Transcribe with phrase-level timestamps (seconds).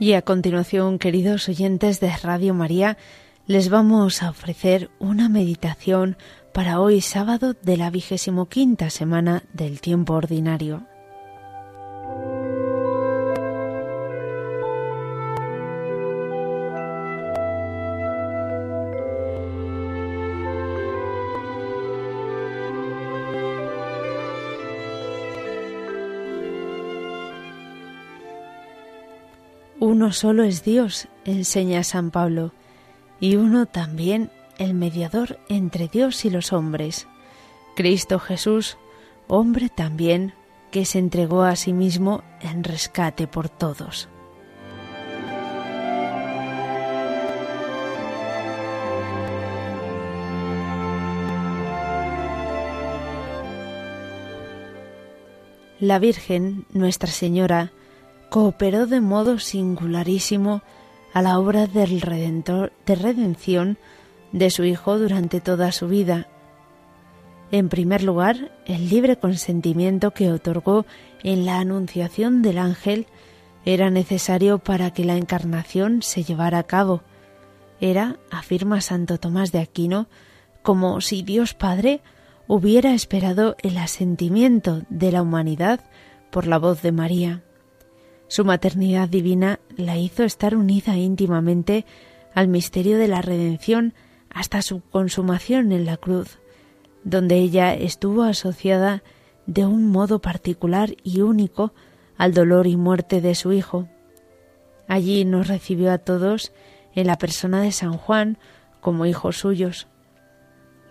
[0.00, 2.96] Y a continuación, queridos oyentes de Radio María,
[3.46, 6.16] les vamos a ofrecer una meditación
[6.54, 10.86] para hoy sábado de la vigésimo quinta semana del tiempo ordinario.
[30.00, 32.54] Uno solo es Dios, enseña San Pablo,
[33.20, 37.06] y uno también el mediador entre Dios y los hombres,
[37.76, 38.78] Cristo Jesús,
[39.28, 40.32] hombre también,
[40.70, 44.08] que se entregó a sí mismo en rescate por todos.
[55.78, 57.70] La Virgen, Nuestra Señora,
[58.30, 60.62] cooperó de modo singularísimo
[61.12, 63.76] a la obra del Redentor, de redención
[64.32, 66.28] de su Hijo durante toda su vida.
[67.50, 70.86] En primer lugar, el libre consentimiento que otorgó
[71.24, 73.06] en la anunciación del ángel
[73.64, 77.02] era necesario para que la encarnación se llevara a cabo.
[77.80, 80.06] Era, afirma Santo Tomás de Aquino,
[80.62, 82.00] como si Dios Padre
[82.46, 85.80] hubiera esperado el asentimiento de la humanidad
[86.30, 87.42] por la voz de María.
[88.30, 91.84] Su maternidad divina la hizo estar unida íntimamente
[92.32, 93.92] al misterio de la redención
[94.30, 96.38] hasta su consumación en la cruz,
[97.02, 99.02] donde ella estuvo asociada
[99.46, 101.74] de un modo particular y único
[102.16, 103.88] al dolor y muerte de su Hijo.
[104.86, 106.52] Allí nos recibió a todos
[106.94, 108.38] en la persona de San Juan
[108.80, 109.88] como hijos suyos.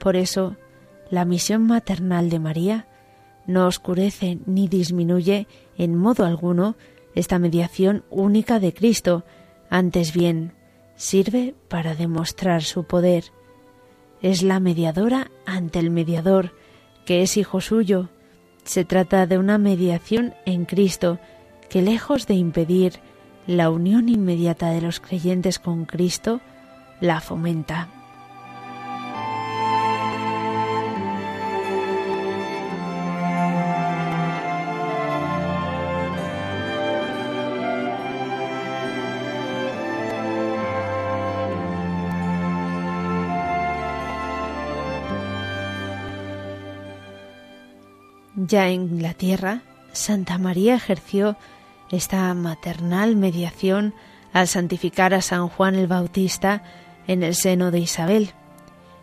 [0.00, 0.56] Por eso,
[1.08, 2.88] la misión maternal de María
[3.46, 5.46] no oscurece ni disminuye
[5.76, 6.74] en modo alguno
[7.18, 9.24] esta mediación única de Cristo,
[9.70, 10.52] antes bien,
[10.94, 13.24] sirve para demostrar su poder.
[14.22, 16.54] Es la mediadora ante el mediador,
[17.04, 18.08] que es hijo suyo.
[18.62, 21.18] Se trata de una mediación en Cristo,
[21.68, 23.00] que lejos de impedir
[23.48, 26.40] la unión inmediata de los creyentes con Cristo,
[27.00, 27.97] la fomenta.
[48.46, 49.62] Ya en la tierra,
[49.92, 51.36] Santa María ejerció
[51.90, 53.94] esta maternal mediación
[54.32, 56.62] al santificar a San Juan el Bautista
[57.08, 58.30] en el seno de Isabel.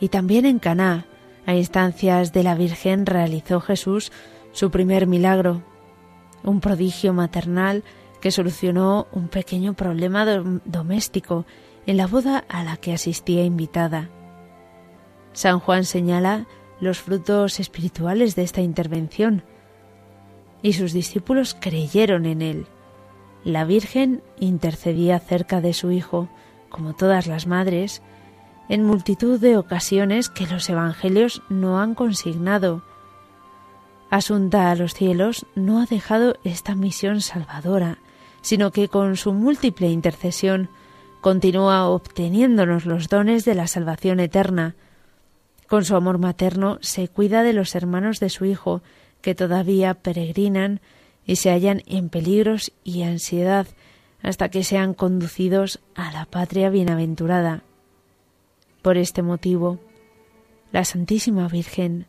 [0.00, 1.06] Y también en Caná,
[1.46, 4.12] a instancias de la Virgen, realizó Jesús
[4.52, 5.62] su primer milagro,
[6.44, 7.84] un prodigio maternal
[8.20, 10.26] que solucionó un pequeño problema
[10.66, 11.46] doméstico
[11.86, 14.10] en la boda a la que asistía invitada.
[15.32, 16.46] San Juan señala
[16.82, 19.44] los frutos espirituales de esta intervención,
[20.62, 22.66] y sus discípulos creyeron en él.
[23.44, 26.28] La Virgen intercedía cerca de su Hijo,
[26.68, 28.02] como todas las madres,
[28.68, 32.82] en multitud de ocasiones que los Evangelios no han consignado.
[34.10, 37.98] Asunta a los cielos no ha dejado esta misión salvadora,
[38.40, 40.68] sino que con su múltiple intercesión
[41.20, 44.74] continúa obteniéndonos los dones de la salvación eterna,
[45.72, 48.82] con su amor materno se cuida de los hermanos de su Hijo,
[49.22, 50.80] que todavía peregrinan
[51.24, 53.66] y se hallan en peligros y ansiedad
[54.20, 57.62] hasta que sean conducidos a la patria bienaventurada.
[58.82, 59.78] Por este motivo,
[60.72, 62.04] la Santísima Virgen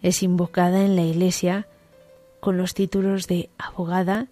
[0.00, 1.66] es invocada en la Iglesia
[2.40, 4.28] con los títulos de abogada,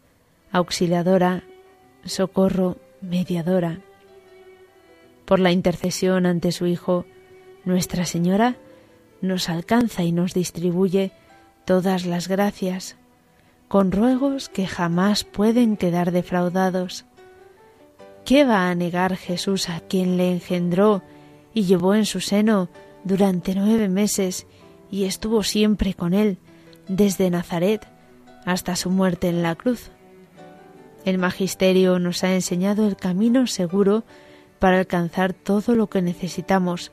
[0.50, 1.44] auxiliadora,
[2.06, 3.80] socorro, mediadora.
[5.26, 7.04] Por la intercesión ante su Hijo,
[7.64, 8.56] nuestra Señora
[9.20, 11.12] nos alcanza y nos distribuye
[11.64, 12.96] todas las gracias,
[13.68, 17.04] con ruegos que jamás pueden quedar defraudados.
[18.24, 21.02] ¿Qué va a negar Jesús a quien le engendró
[21.54, 22.68] y llevó en su seno
[23.04, 24.46] durante nueve meses
[24.90, 26.38] y estuvo siempre con él,
[26.88, 27.86] desde Nazaret
[28.44, 29.90] hasta su muerte en la cruz?
[31.04, 34.04] El Magisterio nos ha enseñado el camino seguro
[34.58, 36.92] para alcanzar todo lo que necesitamos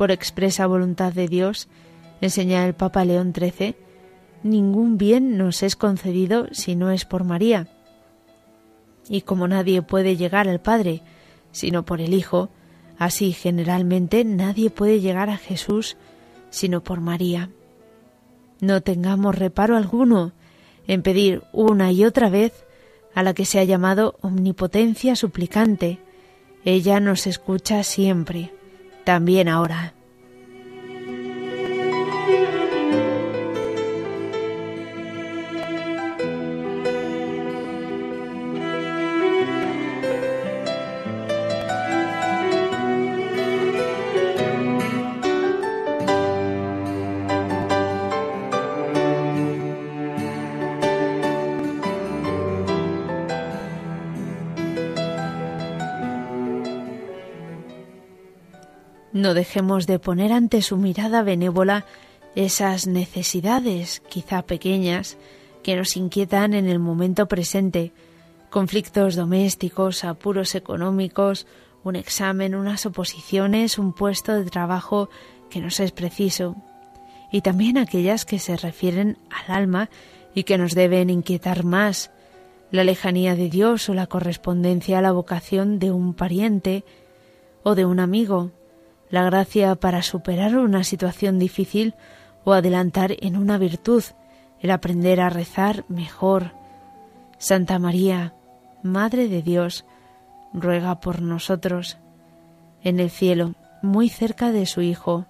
[0.00, 1.68] por expresa voluntad de Dios,
[2.22, 3.76] enseña el Papa León XIII,
[4.42, 7.68] ningún bien nos es concedido si no es por María.
[9.10, 11.02] Y como nadie puede llegar al Padre
[11.52, 12.48] sino por el Hijo,
[12.96, 15.98] así generalmente nadie puede llegar a Jesús
[16.48, 17.50] sino por María.
[18.62, 20.32] No tengamos reparo alguno
[20.86, 22.64] en pedir una y otra vez
[23.14, 25.98] a la que se ha llamado omnipotencia suplicante.
[26.64, 28.50] Ella nos escucha siempre,
[29.04, 29.94] también ahora.
[59.20, 61.84] No dejemos de poner ante su mirada benévola
[62.34, 65.18] esas necesidades, quizá pequeñas,
[65.62, 67.92] que nos inquietan en el momento presente,
[68.48, 71.46] conflictos domésticos, apuros económicos,
[71.84, 75.10] un examen, unas oposiciones, un puesto de trabajo
[75.50, 76.56] que nos es preciso,
[77.30, 79.90] y también aquellas que se refieren al alma
[80.34, 82.10] y que nos deben inquietar más,
[82.70, 86.86] la lejanía de Dios o la correspondencia a la vocación de un pariente
[87.62, 88.52] o de un amigo,
[89.10, 91.94] la gracia para superar una situación difícil
[92.44, 94.04] o adelantar en una virtud,
[94.60, 96.52] el aprender a rezar mejor.
[97.38, 98.34] Santa María,
[98.82, 99.84] Madre de Dios,
[100.52, 101.98] ruega por nosotros.
[102.82, 105.26] En el cielo, muy cerca de su Hijo,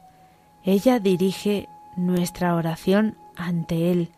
[0.64, 4.10] ella dirige nuestra oración ante Él,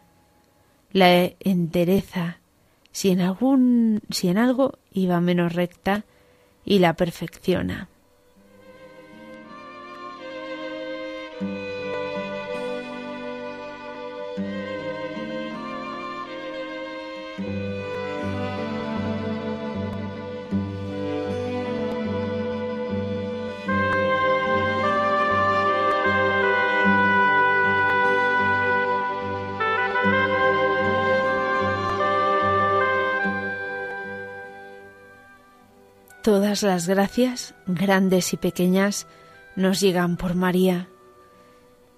[0.90, 2.38] la entereza,
[2.90, 6.04] si en algún, si en algo iba menos recta,
[6.64, 7.88] y la perfecciona.
[36.22, 39.08] Todas las gracias, grandes y pequeñas,
[39.56, 40.88] nos llegan por María.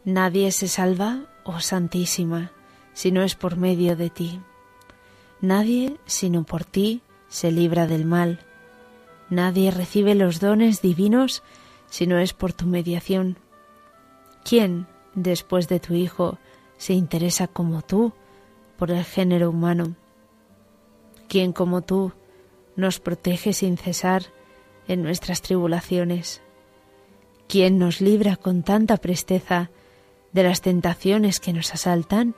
[0.06, 2.50] Nadie se salva, oh Santísima,
[2.94, 4.41] si no es por medio de ti.
[5.43, 8.41] Nadie, sino por ti, se libra del mal.
[9.29, 11.43] Nadie recibe los dones divinos
[11.91, 13.37] si no es por tu mediación.
[14.43, 16.38] ¿Quién, después de tu Hijo,
[16.79, 18.15] se interesa como tú
[18.79, 19.97] por el género humano?
[21.29, 22.15] ¿Quién como tú
[22.76, 24.25] nos protege sin cesar
[24.88, 26.43] en nuestras tribulaciones.
[27.49, 29.71] ¿Quién nos libra con tanta presteza
[30.32, 32.35] de las tentaciones que nos asaltan?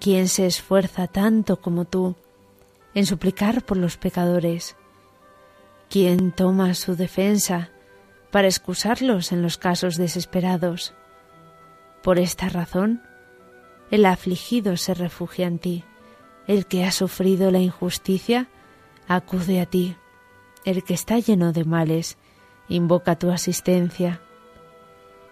[0.00, 2.16] ¿Quién se esfuerza tanto como tú
[2.94, 4.76] en suplicar por los pecadores?
[5.90, 7.70] ¿Quién toma su defensa
[8.30, 10.94] para excusarlos en los casos desesperados?
[12.02, 13.02] Por esta razón,
[13.90, 15.84] el afligido se refugia en ti,
[16.46, 18.48] el que ha sufrido la injusticia
[19.08, 19.96] acude a ti.
[20.64, 22.18] El que está lleno de males,
[22.68, 24.20] invoca tu asistencia.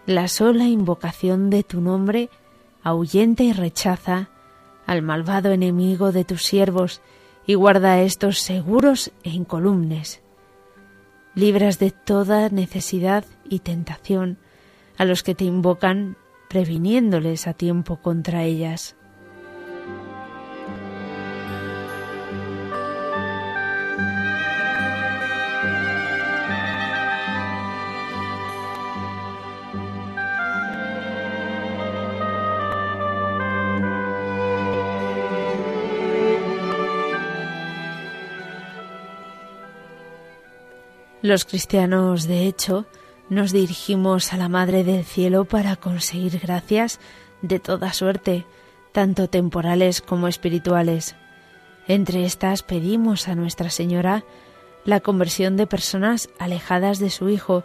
[0.06, 2.30] La sola invocación de tu nombre
[2.82, 4.30] ahuyenta y rechaza
[4.86, 7.00] al malvado enemigo de tus siervos
[7.46, 10.22] y guarda a estos seguros e incolumnes.
[11.34, 14.38] Libras de toda necesidad y tentación
[14.98, 16.16] a los que te invocan,
[16.48, 18.96] previniéndoles a tiempo contra ellas.
[41.22, 42.86] Los cristianos, de hecho,
[43.28, 46.98] nos dirigimos a la Madre del Cielo para conseguir gracias
[47.42, 48.46] de toda suerte,
[48.92, 51.16] tanto temporales como espirituales.
[51.86, 54.24] Entre estas pedimos a Nuestra Señora
[54.86, 57.64] la conversión de personas alejadas de su Hijo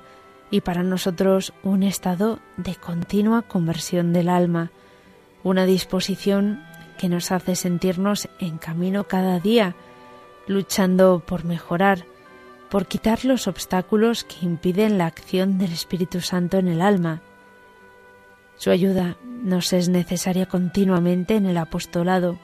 [0.51, 4.71] y para nosotros un estado de continua conversión del alma,
[5.43, 6.61] una disposición
[6.97, 9.75] que nos hace sentirnos en camino cada día,
[10.45, 12.05] luchando por mejorar,
[12.75, 17.21] por quitar los obstáculos que impiden la acción del Espíritu Santo en el alma.
[18.57, 22.37] Su ayuda nos es necesaria continuamente en el apostolado.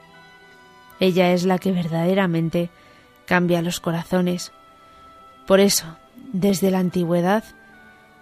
[1.02, 2.70] Ella es la que verdaderamente
[3.26, 4.54] cambia los corazones.
[5.48, 5.98] Por eso,
[6.32, 7.44] desde la antigüedad,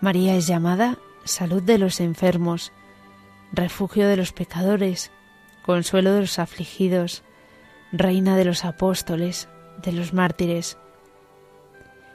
[0.02, 2.72] María es llamada salud de los enfermos,
[3.52, 5.12] refugio de los pecadores,
[5.64, 7.22] consuelo de los afligidos,
[7.92, 9.48] reina de los apóstoles,
[9.84, 10.80] de los mártires.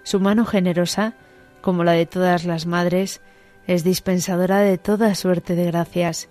[0.04, 1.14] Su mano generosa,
[1.60, 3.20] como la de todas las madres,
[3.66, 6.28] es dispensadora de toda suerte de gracias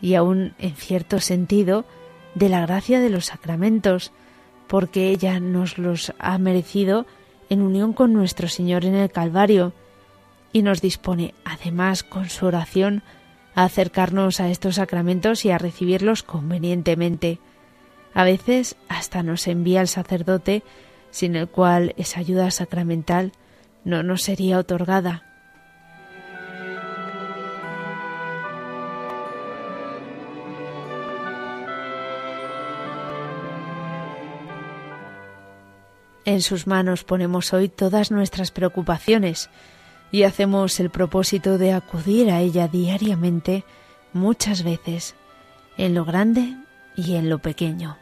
[0.00, 1.84] y aun en cierto sentido
[2.34, 4.12] de la gracia de los sacramentos,
[4.66, 7.06] porque ella nos los ha merecido
[7.50, 9.74] en unión con nuestro Señor en el Calvario,
[10.52, 13.02] y nos dispone, además, con su oración,
[13.54, 17.38] a acercarnos a estos sacramentos y a recibirlos convenientemente.
[18.14, 20.62] A veces hasta nos envía el sacerdote,
[21.12, 23.30] sin el cual esa ayuda sacramental
[23.84, 25.22] no nos sería otorgada.
[36.24, 39.50] En sus manos ponemos hoy todas nuestras preocupaciones
[40.12, 43.64] y hacemos el propósito de acudir a ella diariamente
[44.12, 45.14] muchas veces,
[45.76, 46.56] en lo grande
[46.96, 48.01] y en lo pequeño.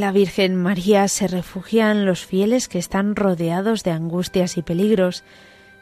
[0.00, 5.24] En la Virgen María se refugian los fieles que están rodeados de angustias y peligros,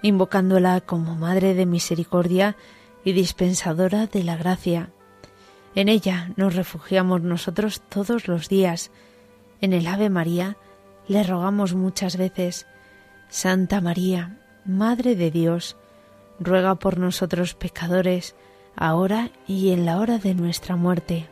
[0.03, 2.57] invocándola como Madre de Misericordia
[3.05, 4.91] y dispensadora de la gracia.
[5.77, 8.91] En ella nos refugiamos nosotros todos los días.
[9.61, 10.57] En el Ave María
[11.07, 12.67] le rogamos muchas veces,
[13.29, 15.77] Santa María, Madre de Dios,
[16.41, 18.35] ruega por nosotros pecadores,
[18.75, 21.29] ahora y en la hora de nuestra muerte.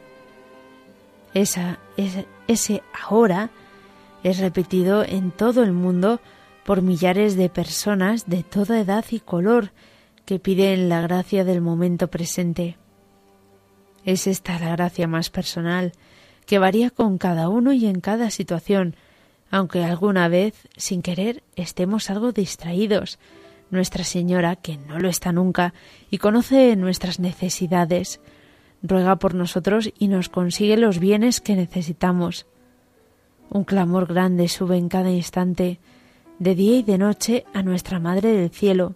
[1.37, 3.50] Esa, es, ese ahora
[4.23, 6.19] es repetido en todo el mundo
[6.64, 9.71] por millares de personas de toda edad y color
[10.25, 12.78] que piden la gracia del momento presente.
[14.07, 15.93] Es esta la gracia más personal,
[16.47, 18.97] que varía con cada uno y en cada situación,
[19.50, 23.19] aunque alguna vez, sin querer, estemos algo distraídos.
[23.69, 25.75] Nuestra Señora, que no lo está nunca,
[26.11, 28.21] y conoce nuestras necesidades,
[28.87, 32.47] ruega por nosotros y nos consigue los bienes que necesitamos.
[33.50, 35.78] Un clamor grande sube en cada instante,
[36.38, 38.95] de día y de noche, a nuestra Madre del Cielo.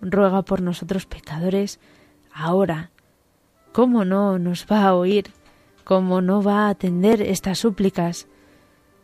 [0.00, 1.80] Ruega por nosotros pecadores,
[2.32, 2.90] ahora.
[3.72, 5.30] ¿Cómo no nos va a oír?
[5.84, 8.28] ¿Cómo no va a atender estas súplicas?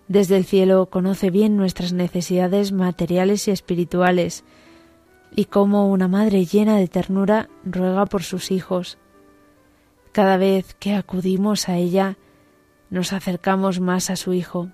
[0.08, 4.44] Desde el cielo conoce bien nuestras necesidades materiales y espirituales,
[5.34, 8.98] y como una madre llena de ternura ruega por sus hijos.
[10.12, 12.16] Cada vez que acudimos a ella,
[12.90, 14.68] nos acercamos más a su Hijo.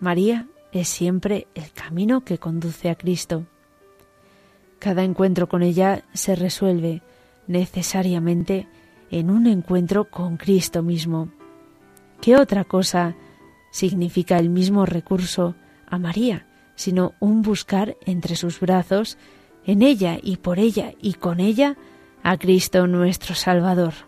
[0.00, 3.44] María es siempre el camino que conduce a Cristo.
[4.78, 7.02] Cada encuentro con ella se resuelve
[7.46, 8.66] necesariamente
[9.10, 11.28] en un encuentro con Cristo mismo.
[12.22, 13.16] ¿Qué otra cosa
[13.70, 19.18] significa el mismo recurso a María, sino un buscar entre sus brazos,
[19.66, 21.76] en ella y por ella y con ella,
[22.22, 24.07] a Cristo nuestro Salvador?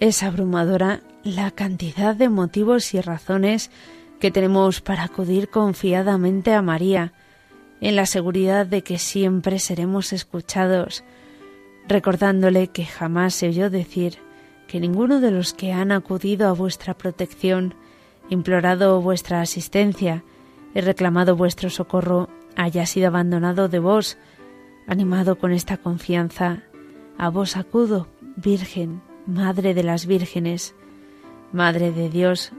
[0.00, 3.70] Es abrumadora la cantidad de motivos y razones
[4.18, 7.12] que tenemos para acudir confiadamente a María,
[7.82, 11.04] en la seguridad de que siempre seremos escuchados,
[11.86, 14.16] recordándole que jamás se oyó decir
[14.68, 17.74] que ninguno de los que han acudido a vuestra protección,
[18.30, 20.24] implorado vuestra asistencia
[20.74, 24.16] y reclamado vuestro socorro haya sido abandonado de vos.
[24.86, 26.62] Animado con esta confianza,
[27.18, 30.74] a vos acudo, Virgen, Madre de las Vírgenes,
[31.52, 32.50] Madre de Dios,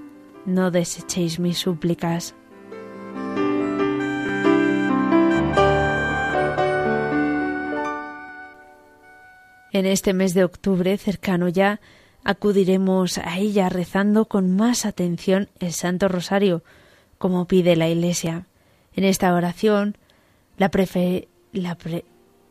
[0.46, 2.34] no desechéis mis súplicas.
[9.74, 11.82] En este mes de octubre cercano ya,
[12.24, 16.64] acudiremos a ella rezando con más atención el Santo Rosario,
[17.18, 18.48] como pide la Iglesia.
[18.96, 19.98] En esta oración,
[20.56, 20.72] la,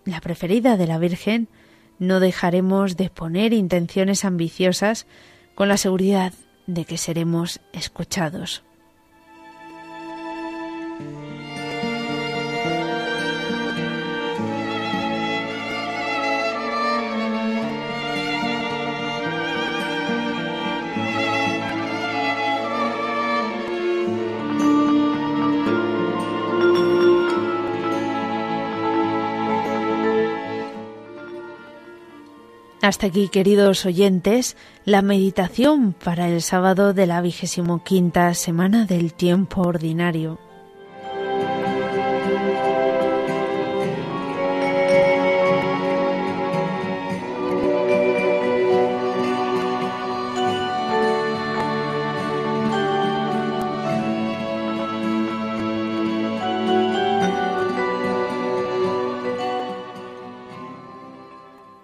[0.04, 1.48] la preferida de la Virgen,
[2.00, 5.06] no dejaremos de poner intenciones ambiciosas
[5.54, 6.32] con la seguridad
[6.66, 8.64] de que seremos escuchados.
[32.82, 39.12] Hasta aquí, queridos oyentes, la meditación para el sábado de la vigésimo quinta semana del
[39.12, 40.49] tiempo ordinario.